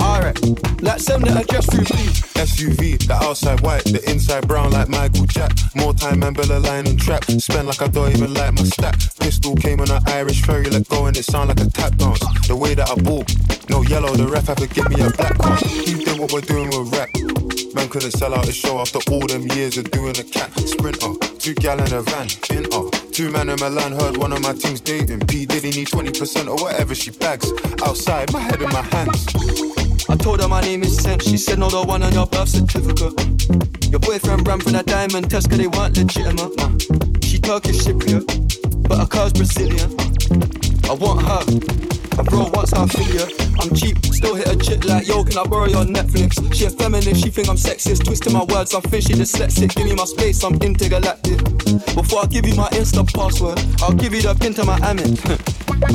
Alright, 0.00 0.40
Like 0.82 1.00
send 1.00 1.24
the 1.24 1.38
address 1.38 1.66
through, 1.66 1.84
please. 1.84 2.20
SUV, 2.34 3.06
the 3.06 3.14
outside 3.14 3.60
white, 3.60 3.84
the 3.84 4.02
inside 4.10 4.48
brown 4.48 4.72
like 4.72 4.88
Michael 4.88 5.26
Jack. 5.26 5.52
More 5.74 5.92
time 5.92 6.22
and 6.22 6.36
Bella 6.36 6.58
line 6.58 6.86
and 6.86 6.98
trap. 6.98 7.24
Spend 7.24 7.68
like 7.68 7.82
I 7.82 7.88
don't 7.88 8.10
even 8.10 8.32
like 8.34 8.54
my 8.54 8.64
stack. 8.64 8.98
Pistol 9.18 9.54
came 9.56 9.80
on 9.80 9.90
an 9.90 10.02
Irish 10.06 10.42
ferry, 10.42 10.68
let 10.70 10.88
go 10.88 11.06
and 11.06 11.16
it 11.16 11.24
sound 11.24 11.48
like 11.48 11.60
a 11.60 11.70
tap 11.70 11.96
dance. 11.96 12.20
The 12.46 12.56
way 12.56 12.74
that 12.74 12.90
I 12.90 12.94
bought, 12.96 13.28
no 13.68 13.82
yellow, 13.82 14.14
the 14.14 14.26
ref 14.26 14.46
had 14.46 14.58
to 14.58 14.66
give 14.66 14.88
me 14.88 15.00
a 15.00 15.10
black 15.10 15.36
card. 15.38 15.60
He 15.60 16.02
did 16.04 16.18
what 16.18 16.32
we're 16.32 16.40
doing 16.40 16.68
with 16.68 16.92
rap. 16.92 17.49
Man 17.74 17.88
couldn't 17.88 18.12
sell 18.12 18.34
out 18.34 18.46
the 18.46 18.52
show 18.52 18.80
after 18.80 18.98
all 19.10 19.26
them 19.26 19.46
years 19.56 19.76
of 19.78 19.90
doing 19.90 20.16
a 20.18 20.24
cat 20.24 20.50
sprinter. 20.60 21.14
Two 21.38 21.54
gal 21.54 21.78
in 21.78 21.92
a 21.92 22.02
van, 22.02 22.28
in 22.50 22.66
uh. 22.72 22.90
Two 23.12 23.30
man 23.30 23.48
in 23.48 23.58
Milan 23.60 23.92
heard 23.92 24.16
one 24.16 24.32
of 24.32 24.42
my 24.42 24.52
teams 24.52 24.80
dating. 24.80 25.20
P 25.20 25.46
Diddy 25.46 25.70
need 25.70 25.88
20% 25.88 26.48
or 26.48 26.56
whatever 26.62 26.94
she 26.94 27.10
bags. 27.10 27.50
Outside, 27.82 28.32
my 28.32 28.40
head 28.40 28.62
in 28.62 28.68
my 28.70 28.82
hands. 28.82 29.26
I 30.08 30.16
told 30.16 30.40
her 30.40 30.48
my 30.48 30.60
name 30.60 30.82
is 30.82 30.96
Sam. 30.96 31.18
She 31.20 31.36
said, 31.36 31.58
No, 31.58 31.68
the 31.68 31.82
one 31.82 32.02
on 32.02 32.12
your 32.12 32.26
birth 32.26 32.48
certificate. 32.48 33.14
Your 33.90 34.00
boyfriend 34.00 34.46
ran 34.46 34.60
from 34.60 34.72
that 34.72 34.86
diamond 34.86 35.30
test, 35.30 35.50
cause 35.50 35.58
they 35.58 35.66
weren't 35.66 35.96
legitimate. 35.96 36.56
Nah. 36.56 36.70
She 37.22 37.38
Turkish 37.38 37.78
Cypriot, 37.78 38.88
but 38.88 38.98
her 38.98 39.06
car's 39.06 39.32
Brazilian. 39.32 39.90
I 40.88 40.94
want 40.94 41.22
her. 41.22 41.99
Bro 42.22 42.50
wants 42.52 42.72
her 42.72 42.86
figure. 42.86 43.26
I'm 43.60 43.74
cheap, 43.74 44.04
still 44.06 44.34
hit 44.34 44.48
a 44.48 44.56
chick 44.56 44.84
like, 44.84 45.06
yo, 45.06 45.24
can 45.24 45.38
I 45.38 45.44
borrow 45.44 45.66
your 45.66 45.84
Netflix? 45.84 46.52
She 46.54 46.64
a 46.66 46.70
feminist, 46.70 47.22
she 47.22 47.30
think 47.30 47.48
I'm 47.48 47.56
sexist. 47.56 48.04
Twisting 48.04 48.32
my 48.32 48.44
words, 48.44 48.74
I 48.74 48.80
think 48.80 49.04
she 49.04 49.14
dyslexic. 49.14 49.74
Give 49.74 49.86
me 49.86 49.94
my 49.94 50.04
space, 50.04 50.42
I'm 50.44 50.54
intergalactic. 50.62 51.38
Before 51.94 52.22
I 52.22 52.26
give 52.26 52.46
you 52.46 52.54
my 52.54 52.68
Insta 52.70 53.06
password, 53.14 53.58
I'll 53.82 53.94
give 53.94 54.14
you 54.14 54.22
the 54.22 54.34
pin 54.34 54.54
to 54.54 54.64
my 54.64 54.78
Amex. 54.80 55.20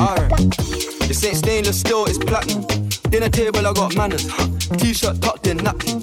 Alright. 0.00 1.08
This 1.08 1.24
ain't 1.24 1.36
stainless 1.36 1.80
steel, 1.80 2.04
it's 2.06 2.18
platinum. 2.18 2.64
Dinner 3.10 3.28
table, 3.28 3.66
I 3.66 3.72
got 3.72 3.94
manners. 3.96 4.26
T-shirt 4.78 5.20
tucked 5.20 5.46
in, 5.46 5.58
napkin. 5.58 6.02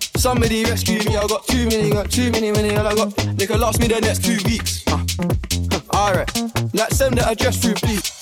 Somebody 0.21 0.63
rescue 0.65 0.99
me, 0.99 1.17
I 1.17 1.25
got 1.25 1.47
too 1.47 1.65
many, 1.65 1.89
got 1.89 2.11
too 2.11 2.29
many, 2.29 2.51
many, 2.51 2.75
all 2.75 2.85
I 2.85 2.93
got. 2.93 3.15
They 3.35 3.47
could 3.47 3.59
last 3.59 3.79
me 3.79 3.87
the 3.87 3.99
next 3.99 4.23
two 4.23 4.37
weeks. 4.47 4.83
Uh. 4.87 5.03
Alright, 5.97 6.31
let's 6.75 6.95
send 6.97 7.17
the 7.17 7.27
address 7.27 7.59
through, 7.59 7.73
please. 7.73 8.20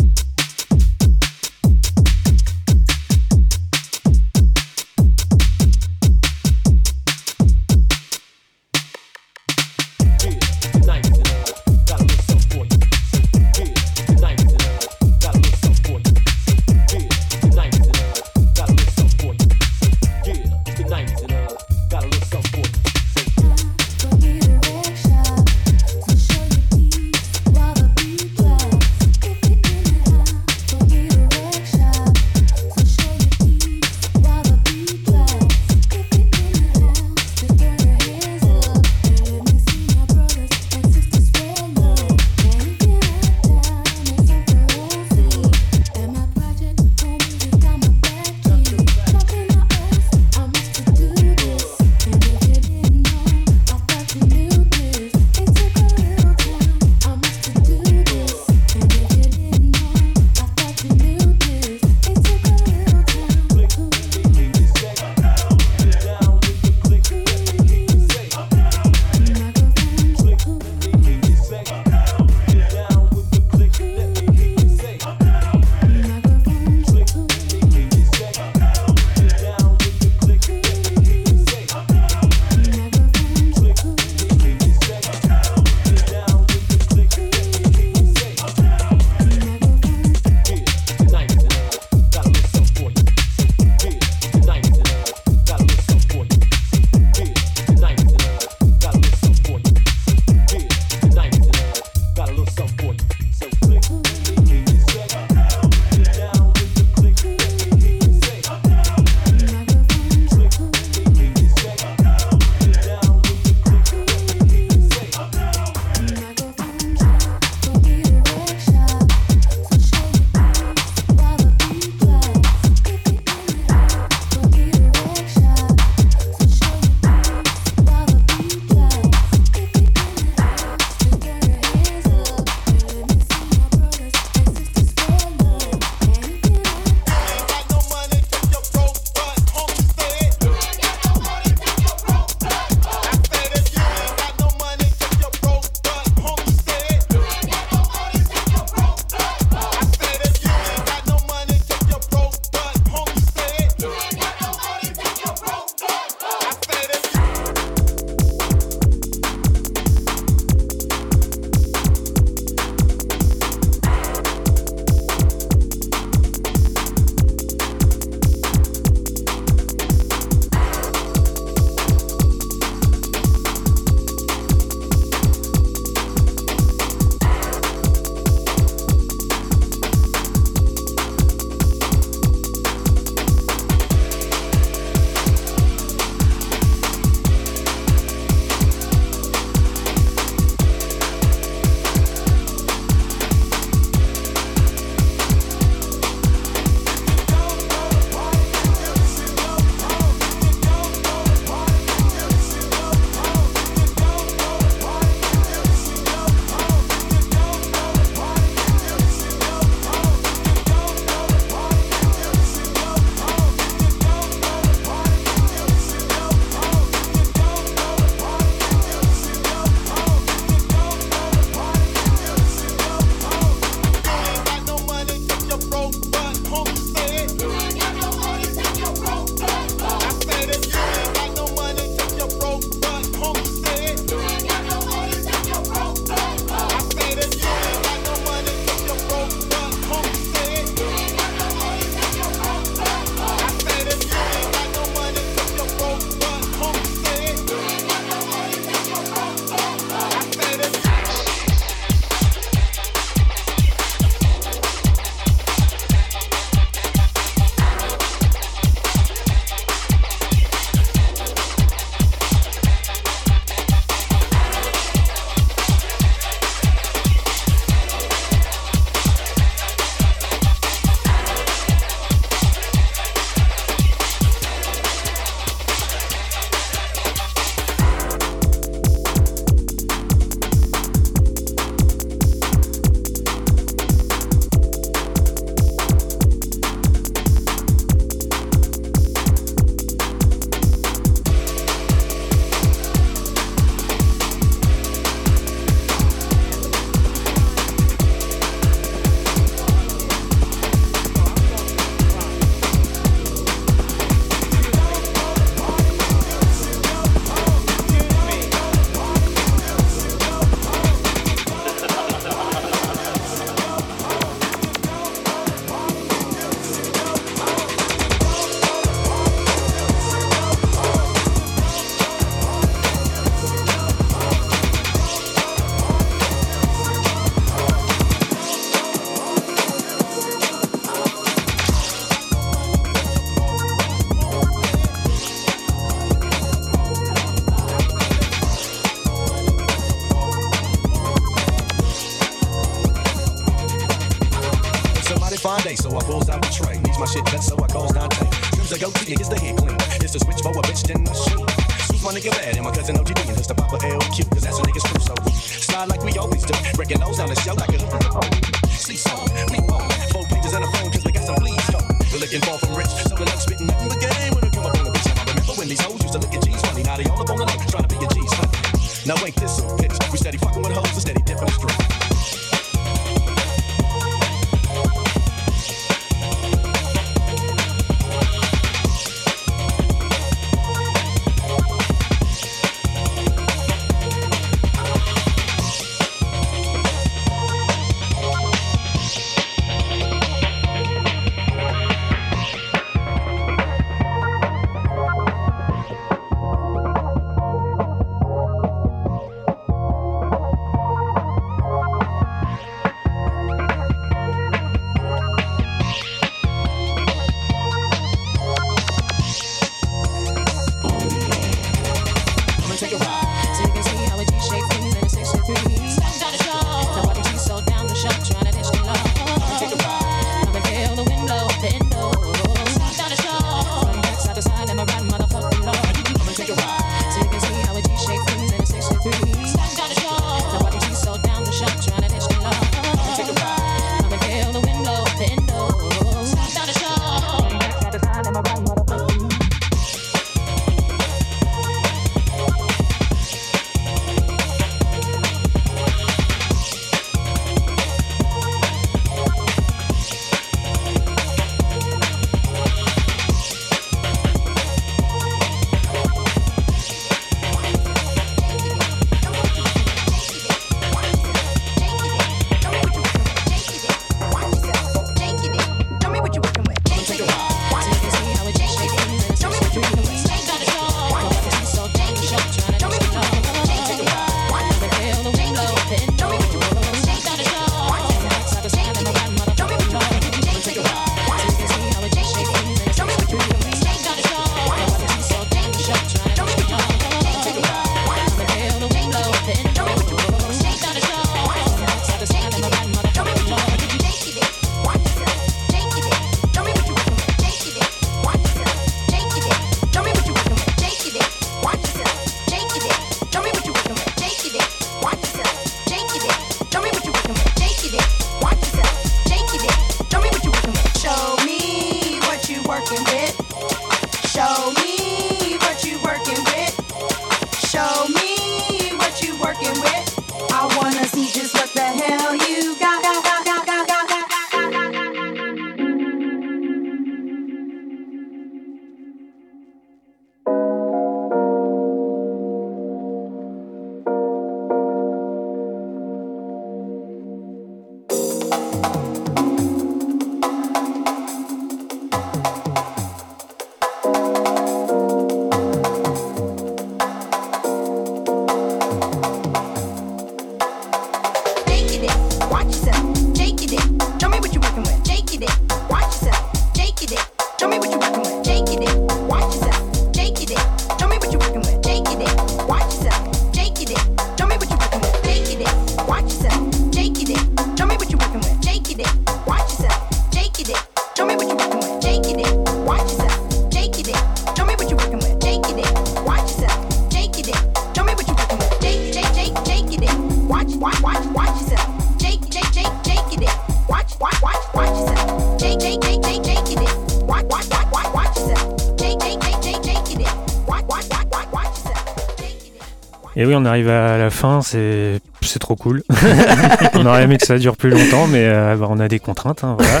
Et 593.42 593.44
oui, 593.44 593.54
on 593.56 593.64
arrive 593.64 593.88
à 593.88 594.18
la 594.18 594.30
fin, 594.30 594.60
c'est 594.62 595.20
trop 595.58 595.74
cool. 595.74 596.04
on 596.94 597.04
aurait 597.04 597.24
aimé 597.24 597.38
que 597.38 597.44
ça 597.44 597.58
dure 597.58 597.76
plus 597.76 597.90
longtemps, 597.90 598.28
mais 598.28 598.44
euh, 598.46 598.76
bah, 598.76 598.86
on 598.88 599.00
a 599.00 599.08
des 599.08 599.18
contraintes. 599.18 599.64
Hein, 599.64 599.74
voilà. 599.80 600.00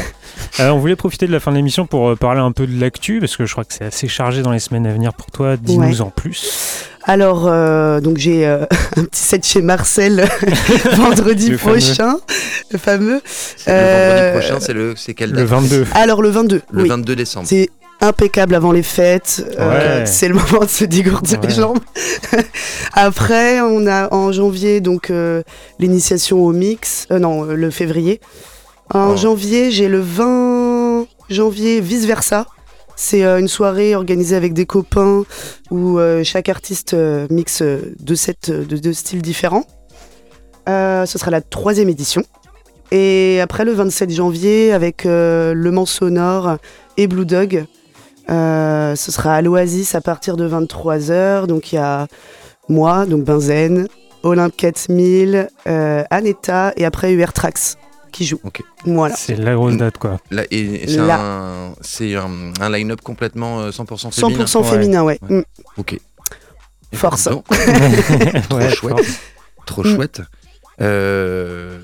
Euh, 0.60 0.70
on 0.70 0.78
voulait 0.78 0.94
profiter 0.94 1.26
de 1.26 1.32
la 1.32 1.40
fin 1.40 1.50
de 1.50 1.56
l'émission 1.56 1.84
pour 1.84 2.10
euh, 2.10 2.14
parler 2.14 2.40
un 2.40 2.52
peu 2.52 2.68
de 2.68 2.80
l'actu, 2.80 3.18
parce 3.18 3.36
que 3.36 3.44
je 3.44 3.50
crois 3.50 3.64
que 3.64 3.74
c'est 3.74 3.84
assez 3.84 4.06
chargé 4.06 4.42
dans 4.42 4.52
les 4.52 4.60
semaines 4.60 4.86
à 4.86 4.92
venir 4.92 5.12
pour 5.12 5.32
toi. 5.32 5.56
Dis-nous 5.56 6.02
en 6.02 6.10
plus. 6.10 6.86
Alors, 7.02 7.46
donc 8.00 8.18
j'ai 8.18 8.46
un 8.46 8.68
petit 8.94 9.20
set 9.20 9.44
chez 9.44 9.60
Marcel 9.60 10.24
vendredi 10.92 11.50
prochain, 11.56 12.18
le 12.70 12.78
fameux. 12.78 13.22
Le 13.66 13.72
vendredi 13.72 14.56
prochain, 14.60 14.94
c'est 14.96 15.14
quelle 15.14 15.32
date? 15.32 15.40
Le 15.40 15.46
22. 15.46 15.86
Alors 15.94 16.22
le 16.22 16.28
22. 16.28 16.62
Le 16.70 16.84
22 16.84 17.16
décembre. 17.16 17.48
C'est 17.48 17.70
impeccable 18.02 18.54
avant 18.54 18.72
les 18.72 18.82
fêtes. 18.82 19.44
Euh, 19.58 20.02
c'est 20.06 20.28
le 20.28 20.34
moment 20.34 20.64
de 20.64 20.68
se 20.68 20.84
dégourdir 20.84 21.40
les 21.40 21.50
jambes. 21.50 21.78
Après, 22.92 23.60
on 23.60 23.86
a 23.86 24.12
en 24.12 24.32
janvier 24.32 24.80
donc 24.80 25.10
euh, 25.10 25.42
l'initiation 25.78 26.44
au 26.44 26.52
mix. 26.52 27.06
Euh, 27.10 27.18
non, 27.18 27.44
le 27.44 27.70
février. 27.70 28.20
En 28.92 29.12
oh. 29.12 29.16
janvier, 29.16 29.70
j'ai 29.70 29.88
le 29.88 30.00
20 30.00 31.06
janvier 31.30 31.80
vice 31.80 32.04
versa. 32.04 32.46
C'est 32.96 33.24
une 33.24 33.48
soirée 33.48 33.94
organisée 33.94 34.36
avec 34.36 34.52
des 34.52 34.66
copains 34.66 35.24
où 35.70 35.98
chaque 36.24 36.50
artiste 36.50 36.94
mixe 37.30 37.62
deux 37.98 38.14
sets 38.14 38.50
de 38.50 38.76
deux 38.76 38.92
styles 38.92 39.22
différents. 39.22 39.64
ce 40.66 41.06
sera 41.06 41.30
la 41.30 41.40
troisième 41.40 41.88
édition. 41.88 42.22
Et 42.90 43.40
après 43.40 43.64
le 43.64 43.72
27 43.72 44.10
janvier 44.10 44.72
avec 44.72 45.04
Le 45.04 45.70
Mans 45.70 45.86
Sonore 45.86 46.58
et 46.98 47.06
Blue 47.06 47.24
Dog, 47.24 47.64
euh, 48.30 48.94
ce 48.96 49.10
sera 49.12 49.34
à 49.36 49.42
l'Oasis 49.42 49.94
à 49.94 50.00
partir 50.00 50.36
de 50.36 50.48
23h. 50.48 51.46
Donc 51.46 51.72
il 51.72 51.76
y 51.76 51.78
a 51.78 52.06
moi, 52.68 53.06
donc 53.06 53.24
Benzen, 53.24 53.88
Olympe 54.22 54.56
4000, 54.56 55.48
euh, 55.66 56.04
Aneta 56.10 56.72
et 56.76 56.84
après 56.84 57.12
UR 57.12 57.32
Trax 57.32 57.76
qui 58.12 58.24
joue. 58.26 58.38
Voilà. 58.84 59.16
C'est 59.16 59.36
la 59.36 59.54
grosse 59.54 59.76
date, 59.78 59.96
quoi. 59.98 60.18
Là, 60.30 60.42
et, 60.50 60.60
et 60.84 60.86
c'est 60.86 60.98
Là. 60.98 61.18
un, 61.20 61.72
c'est 61.80 62.14
un, 62.14 62.52
un 62.60 62.70
line-up 62.70 63.00
complètement 63.00 63.60
euh, 63.60 63.70
100% 63.70 64.12
féminin. 64.12 64.44
100% 64.44 64.64
féminin, 64.64 65.02
ouais. 65.02 65.18
Ouais. 65.22 65.38
Mm. 65.38 65.42
Ok. 65.78 65.94
Et 66.92 66.96
Force. 66.96 67.24
Trop 67.28 67.42
Ouais, 68.58 68.70
chouette. 68.70 68.96
force. 68.96 69.18
Trop 69.64 69.82
Mm. 69.82 69.94
chouette. 69.94 70.20
Euh, 70.82 71.78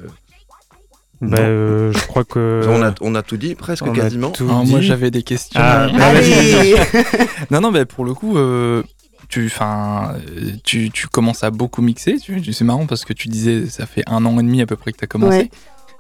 Bah, 1.21 1.39
euh, 1.41 1.93
je 1.93 2.07
crois 2.07 2.25
que. 2.25 2.63
on, 2.69 2.83
a, 2.83 2.95
on 3.01 3.15
a 3.15 3.23
tout 3.23 3.37
dit 3.37 3.55
presque 3.55 3.85
on 3.87 3.93
quasiment. 3.93 4.31
tout 4.31 4.47
Ah, 4.51 4.63
moi 4.65 4.81
j'avais 4.81 5.11
des 5.11 5.23
questions. 5.23 5.59
Ah, 5.63 5.89
bah, 5.93 6.07
Allez 6.07 6.77
Non, 7.51 7.61
non, 7.61 7.71
mais 7.71 7.85
pour 7.85 8.05
le 8.05 8.15
coup, 8.15 8.39
euh, 8.39 8.83
tu, 9.29 9.53
euh, 9.61 10.19
tu, 10.65 10.91
tu 10.91 11.09
commences 11.09 11.45
à 11.45 11.51
beaucoup 11.51 11.83
mixer. 11.83 12.19
Tu, 12.19 12.41
tu- 12.41 12.53
c'est 12.53 12.65
marrant 12.65 12.87
parce 12.87 13.05
que 13.05 13.13
tu 13.13 13.29
disais, 13.29 13.67
ça 13.67 13.87
fait 13.87 14.05
un 14.07 14.25
an 14.25 14.39
et 14.39 14.43
demi 14.43 14.63
à 14.63 14.67
peu 14.67 14.77
près 14.77 14.93
que 14.93 14.99
tu 14.99 15.05
as 15.05 15.09
commencé. 15.09 15.37
Ouais. 15.39 15.51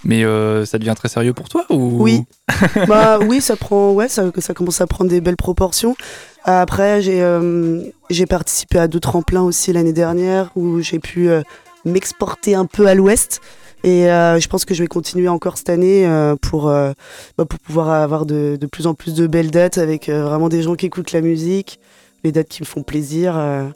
Mais 0.04 0.24
euh, 0.24 0.64
ça 0.64 0.78
devient 0.78 0.94
très 0.96 1.08
sérieux 1.08 1.34
pour 1.34 1.48
toi 1.48 1.66
ou? 1.70 2.02
Oui. 2.02 2.22
bah 2.86 3.18
oui, 3.18 3.40
ça 3.40 3.56
prend, 3.56 3.92
ouais, 3.92 4.08
ça, 4.08 4.30
ça 4.38 4.54
commence 4.54 4.80
à 4.80 4.86
prendre 4.86 5.10
des 5.10 5.20
belles 5.20 5.36
proportions. 5.36 5.96
Après, 6.44 7.02
j'ai 7.02 7.20
euh, 7.20 7.82
j'ai 8.08 8.24
participé 8.26 8.78
à 8.78 8.86
deux 8.86 9.00
tremplins 9.00 9.42
aussi 9.42 9.72
l'année 9.72 9.92
dernière 9.92 10.50
où 10.54 10.80
j'ai 10.80 11.00
pu 11.00 11.28
euh, 11.28 11.42
m'exporter 11.84 12.54
un 12.54 12.64
peu 12.66 12.86
à 12.86 12.94
l'ouest. 12.94 13.40
Et 13.84 14.10
euh, 14.10 14.40
je 14.40 14.48
pense 14.48 14.64
que 14.64 14.74
je 14.74 14.82
vais 14.82 14.88
continuer 14.88 15.28
encore 15.28 15.56
cette 15.56 15.70
année 15.70 16.06
euh, 16.06 16.34
pour, 16.36 16.68
euh, 16.68 16.92
bah, 17.36 17.44
pour 17.44 17.58
pouvoir 17.60 17.88
avoir 17.90 18.26
de, 18.26 18.56
de 18.60 18.66
plus 18.66 18.86
en 18.86 18.94
plus 18.94 19.14
de 19.14 19.26
belles 19.26 19.50
dates 19.50 19.78
avec 19.78 20.08
euh, 20.08 20.24
vraiment 20.24 20.48
des 20.48 20.62
gens 20.62 20.74
qui 20.74 20.86
écoutent 20.86 21.12
la 21.12 21.20
musique, 21.20 21.78
les 22.24 22.32
dates 22.32 22.48
qui 22.48 22.62
me 22.62 22.66
font 22.66 22.82
plaisir. 22.82 23.36
euh. 23.38 23.68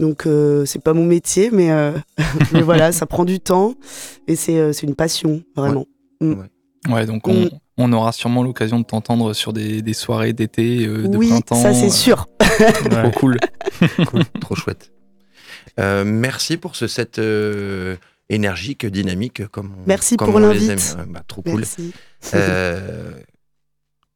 donc 0.00 0.26
euh, 0.26 0.64
c'est 0.64 0.82
pas 0.82 0.94
mon 0.94 1.04
métier, 1.04 1.50
mais, 1.52 1.70
euh, 1.70 1.92
mais 2.52 2.62
voilà, 2.62 2.92
ça 2.92 3.04
prend 3.06 3.24
du 3.26 3.38
temps 3.40 3.74
et 4.26 4.36
c'est 4.36 4.58
euh, 4.58 4.72
c'est 4.72 4.86
une 4.86 4.94
passion, 4.94 5.42
vraiment. 5.54 5.86
Ouais, 6.88 7.04
donc 7.06 7.28
on, 7.28 7.34
Mm. 7.44 7.50
on 7.78 7.92
aura 7.92 8.12
sûrement 8.12 8.42
l'occasion 8.42 8.78
de 8.80 8.84
t'entendre 8.84 9.32
sur 9.34 9.52
des, 9.52 9.82
des 9.82 9.92
soirées 9.92 10.32
d'été, 10.32 10.86
euh, 10.86 11.08
de 11.08 11.16
oui, 11.18 11.28
printemps. 11.28 11.56
ça 11.56 11.74
c'est 11.74 11.86
euh, 11.86 11.90
sûr. 11.90 12.26
Trop 12.38 12.88
Ouais. 12.96 13.10
cool. 13.16 13.36
Trop 14.40 14.54
chouette. 14.54 14.92
Euh, 15.78 16.04
merci 16.06 16.56
pour 16.56 16.74
ce 16.74 16.86
set 16.86 17.18
euh, 17.18 17.96
énergique, 18.28 18.86
dynamique, 18.86 19.46
comme 19.48 19.72
on, 19.78 19.82
Merci 19.86 20.16
comme 20.16 20.26
pour 20.28 20.36
on 20.36 20.38
les 20.50 20.58
l'invite. 20.58 20.70
aime. 20.96 21.00
Ouais, 21.00 21.06
bah, 21.12 21.22
trop 21.26 21.42
cool. 21.42 21.58
Merci. 21.60 21.92
Euh, 22.34 23.12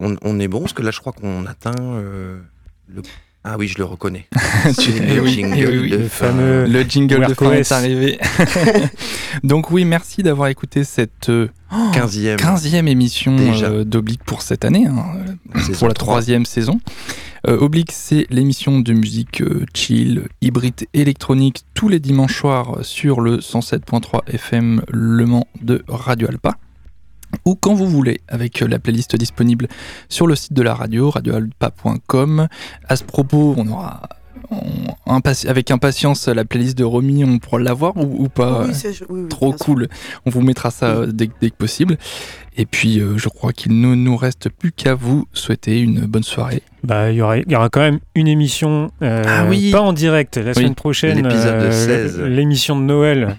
on, 0.00 0.16
on 0.22 0.40
est 0.40 0.48
bon 0.48 0.61
parce 0.61 0.72
que 0.72 0.82
là, 0.82 0.90
je 0.90 1.00
crois 1.00 1.12
qu'on 1.12 1.46
atteint 1.46 1.74
euh, 1.78 2.40
le. 2.88 3.02
Ah 3.42 3.56
oui, 3.56 3.68
je 3.68 3.78
le 3.78 3.84
reconnais. 3.84 4.26
Eh 4.88 5.14
le 5.14 5.22
oui, 5.22 5.30
jingle 5.32 5.54
eh 5.56 5.66
oui, 5.66 5.78
oui. 5.78 5.90
de 5.90 5.98
fin. 6.08 6.26
fameux- 6.26 6.66
Le 6.66 6.82
jingle 6.82 7.26
de 7.26 7.32
fin 7.34 7.52
est 7.52 7.72
arrivé. 7.72 8.18
donc 9.42 9.70
oui, 9.70 9.84
merci 9.86 10.22
d'avoir 10.22 10.48
écouté 10.48 10.84
cette 10.84 11.30
euh, 11.30 11.48
15e 11.94 12.36
15e 12.36 12.86
émission 12.86 13.34
Déjà. 13.36 13.66
euh, 13.70 13.84
d'Oblique 13.84 14.22
pour 14.24 14.42
cette 14.42 14.64
année, 14.66 14.86
hein, 14.86 15.06
euh, 15.54 15.72
pour 15.78 15.88
la 15.88 15.94
trois. 15.94 16.12
troisième 16.14 16.44
saison. 16.44 16.80
Euh, 17.49 17.59
Oblique, 17.59 17.93
c'est 17.93 18.26
l'émission 18.30 18.80
de 18.80 18.93
musique 18.93 19.41
euh, 19.41 19.64
chill, 19.74 20.28
hybride, 20.43 20.86
électronique, 20.93 21.64
tous 21.74 21.88
les 21.88 21.99
dimanches 21.99 22.38
soirs 22.38 22.78
sur 22.82 23.20
le 23.20 23.38
107.3 23.38 24.28
FM 24.28 24.82
Le 24.88 25.24
Mans 25.24 25.47
de 25.62 25.82
Radio 25.88 26.28
Alpa. 26.28 26.57
Ou 27.47 27.55
quand 27.55 27.74
vous 27.74 27.88
voulez, 27.88 28.20
avec 28.28 28.61
euh, 28.61 28.68
la 28.68 28.78
playlist 28.78 29.16
disponible 29.16 29.68
sur 30.09 30.26
le 30.26 30.34
site 30.34 30.53
de 30.53 30.62
la 30.62 30.74
radio, 30.74 31.11
radioalpa.com. 31.11 32.49
À 32.88 32.97
ce 32.97 33.05
propos, 33.05 33.55
on 33.57 33.66
aura 33.68 34.09
on- 34.51 35.20
avec 35.49 35.70
impatience 35.70 36.28
la 36.28 36.45
playlist 36.45 36.78
de 36.78 36.84
Romy, 36.84 37.24
on 37.24 37.38
pourra 37.38 37.59
l'avoir 37.61 37.97
ou, 37.97 38.24
ou 38.24 38.28
pas? 38.28 38.64
Oui, 38.66 38.74
c'est- 38.74 39.01
oui, 39.09 39.22
oui, 39.22 39.28
Trop 39.28 39.53
cool. 39.53 39.88
On 40.26 40.30
vous 40.30 40.41
mettra 40.41 40.70
ça 40.70 41.07
dès, 41.07 41.28
dès 41.41 41.51
que 41.51 41.57
possible. 41.57 41.97
Et 42.57 42.66
puis, 42.66 43.01
euh, 43.01 43.16
je 43.16 43.28
crois 43.28 43.53
qu'il 43.53 43.80
ne 43.80 43.95
nous 43.95 44.16
reste 44.16 44.49
plus 44.51 44.72
qu'à 44.72 44.95
vous 44.95 45.26
souhaiter 45.32 45.80
une 45.80 46.01
bonne 46.01 46.22
soirée. 46.22 46.62
Bah, 46.84 47.11
il 47.11 47.16
y 47.16 47.22
aura, 47.22 47.38
il 47.38 47.51
y 47.51 47.57
aura 47.57 47.68
quand 47.70 47.80
même 47.80 47.99
une 48.14 48.28
émission, 48.28 48.91
euh, 49.03 49.22
Ah 49.26 49.47
oui. 49.49 49.70
pas 49.70 49.80
en 49.80 49.93
direct, 49.93 50.36
la 50.36 50.55
semaine 50.55 50.74
prochaine, 50.74 51.24
euh, 51.26 51.70
16. 51.70 52.20
l'émission 52.20 52.78
de 52.78 52.84
Noël. 52.84 53.36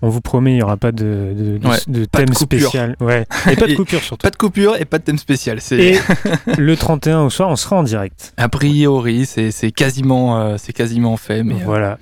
On 0.00 0.08
vous 0.08 0.20
promet, 0.20 0.52
il 0.52 0.56
n'y 0.56 0.62
aura 0.62 0.76
pas 0.76 0.92
de, 0.92 1.32
de, 1.36 1.58
de- 1.58 1.66
Ouais, 1.68 1.76
de 1.88 2.04
pas 2.06 2.20
de 2.20 2.24
thème 2.26 2.34
spécial. 2.34 2.96
Ouais. 3.00 3.26
Et 3.50 3.56
pas 3.56 3.66
de 3.66 3.74
coupure 3.74 4.00
surtout. 4.00 4.22
Pas 4.22 4.30
de 4.30 4.36
coupure 4.36 4.76
et 4.80 4.84
pas 4.84 4.98
de 4.98 5.02
thème 5.04 5.18
spécial. 5.18 5.60
C'est 5.60 5.76
Et 5.78 5.98
le 6.58 6.76
31 6.76 7.22
au 7.22 7.30
soir, 7.30 7.48
on 7.48 7.56
sera 7.56 7.76
en 7.76 7.82
direct. 7.82 8.32
a 8.36 8.48
priori, 8.48 9.26
c'est 9.26 9.50
c'est 9.50 9.72
quasiment, 9.72 10.38
euh, 10.40 10.56
c'est 10.56 10.72
quasiment 10.72 11.16
fait. 11.16 11.42
Mais 11.42 11.54
euh, 11.54 11.64
voilà. 11.64 11.98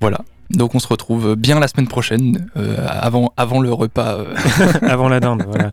voilà. 0.00 0.20
Donc, 0.50 0.74
on 0.74 0.78
se 0.78 0.88
retrouve 0.88 1.36
bien 1.36 1.60
la 1.60 1.68
semaine 1.68 1.88
prochaine, 1.88 2.48
euh, 2.56 2.76
avant, 2.88 3.34
avant 3.36 3.60
le 3.60 3.70
repas. 3.70 4.14
euh, 4.20 4.34
Avant 4.82 5.10
la 5.10 5.20
dinde. 5.20 5.44
Voilà. 5.46 5.70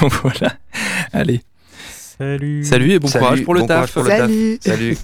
voilà. 0.00 0.54
Allez. 1.12 1.42
Salut. 2.18 2.64
Salut 2.64 2.90
et 2.92 2.98
bon 2.98 3.06
Salut, 3.06 3.24
courage 3.24 3.44
pour 3.44 3.54
le 3.54 3.60
bon 3.60 3.66
taf. 3.68 3.92
courage 3.92 3.92
pour 3.92 4.02
le 4.02 4.08
taf. 4.08 4.18
Salut. 4.28 4.58
Salut. 4.60 4.96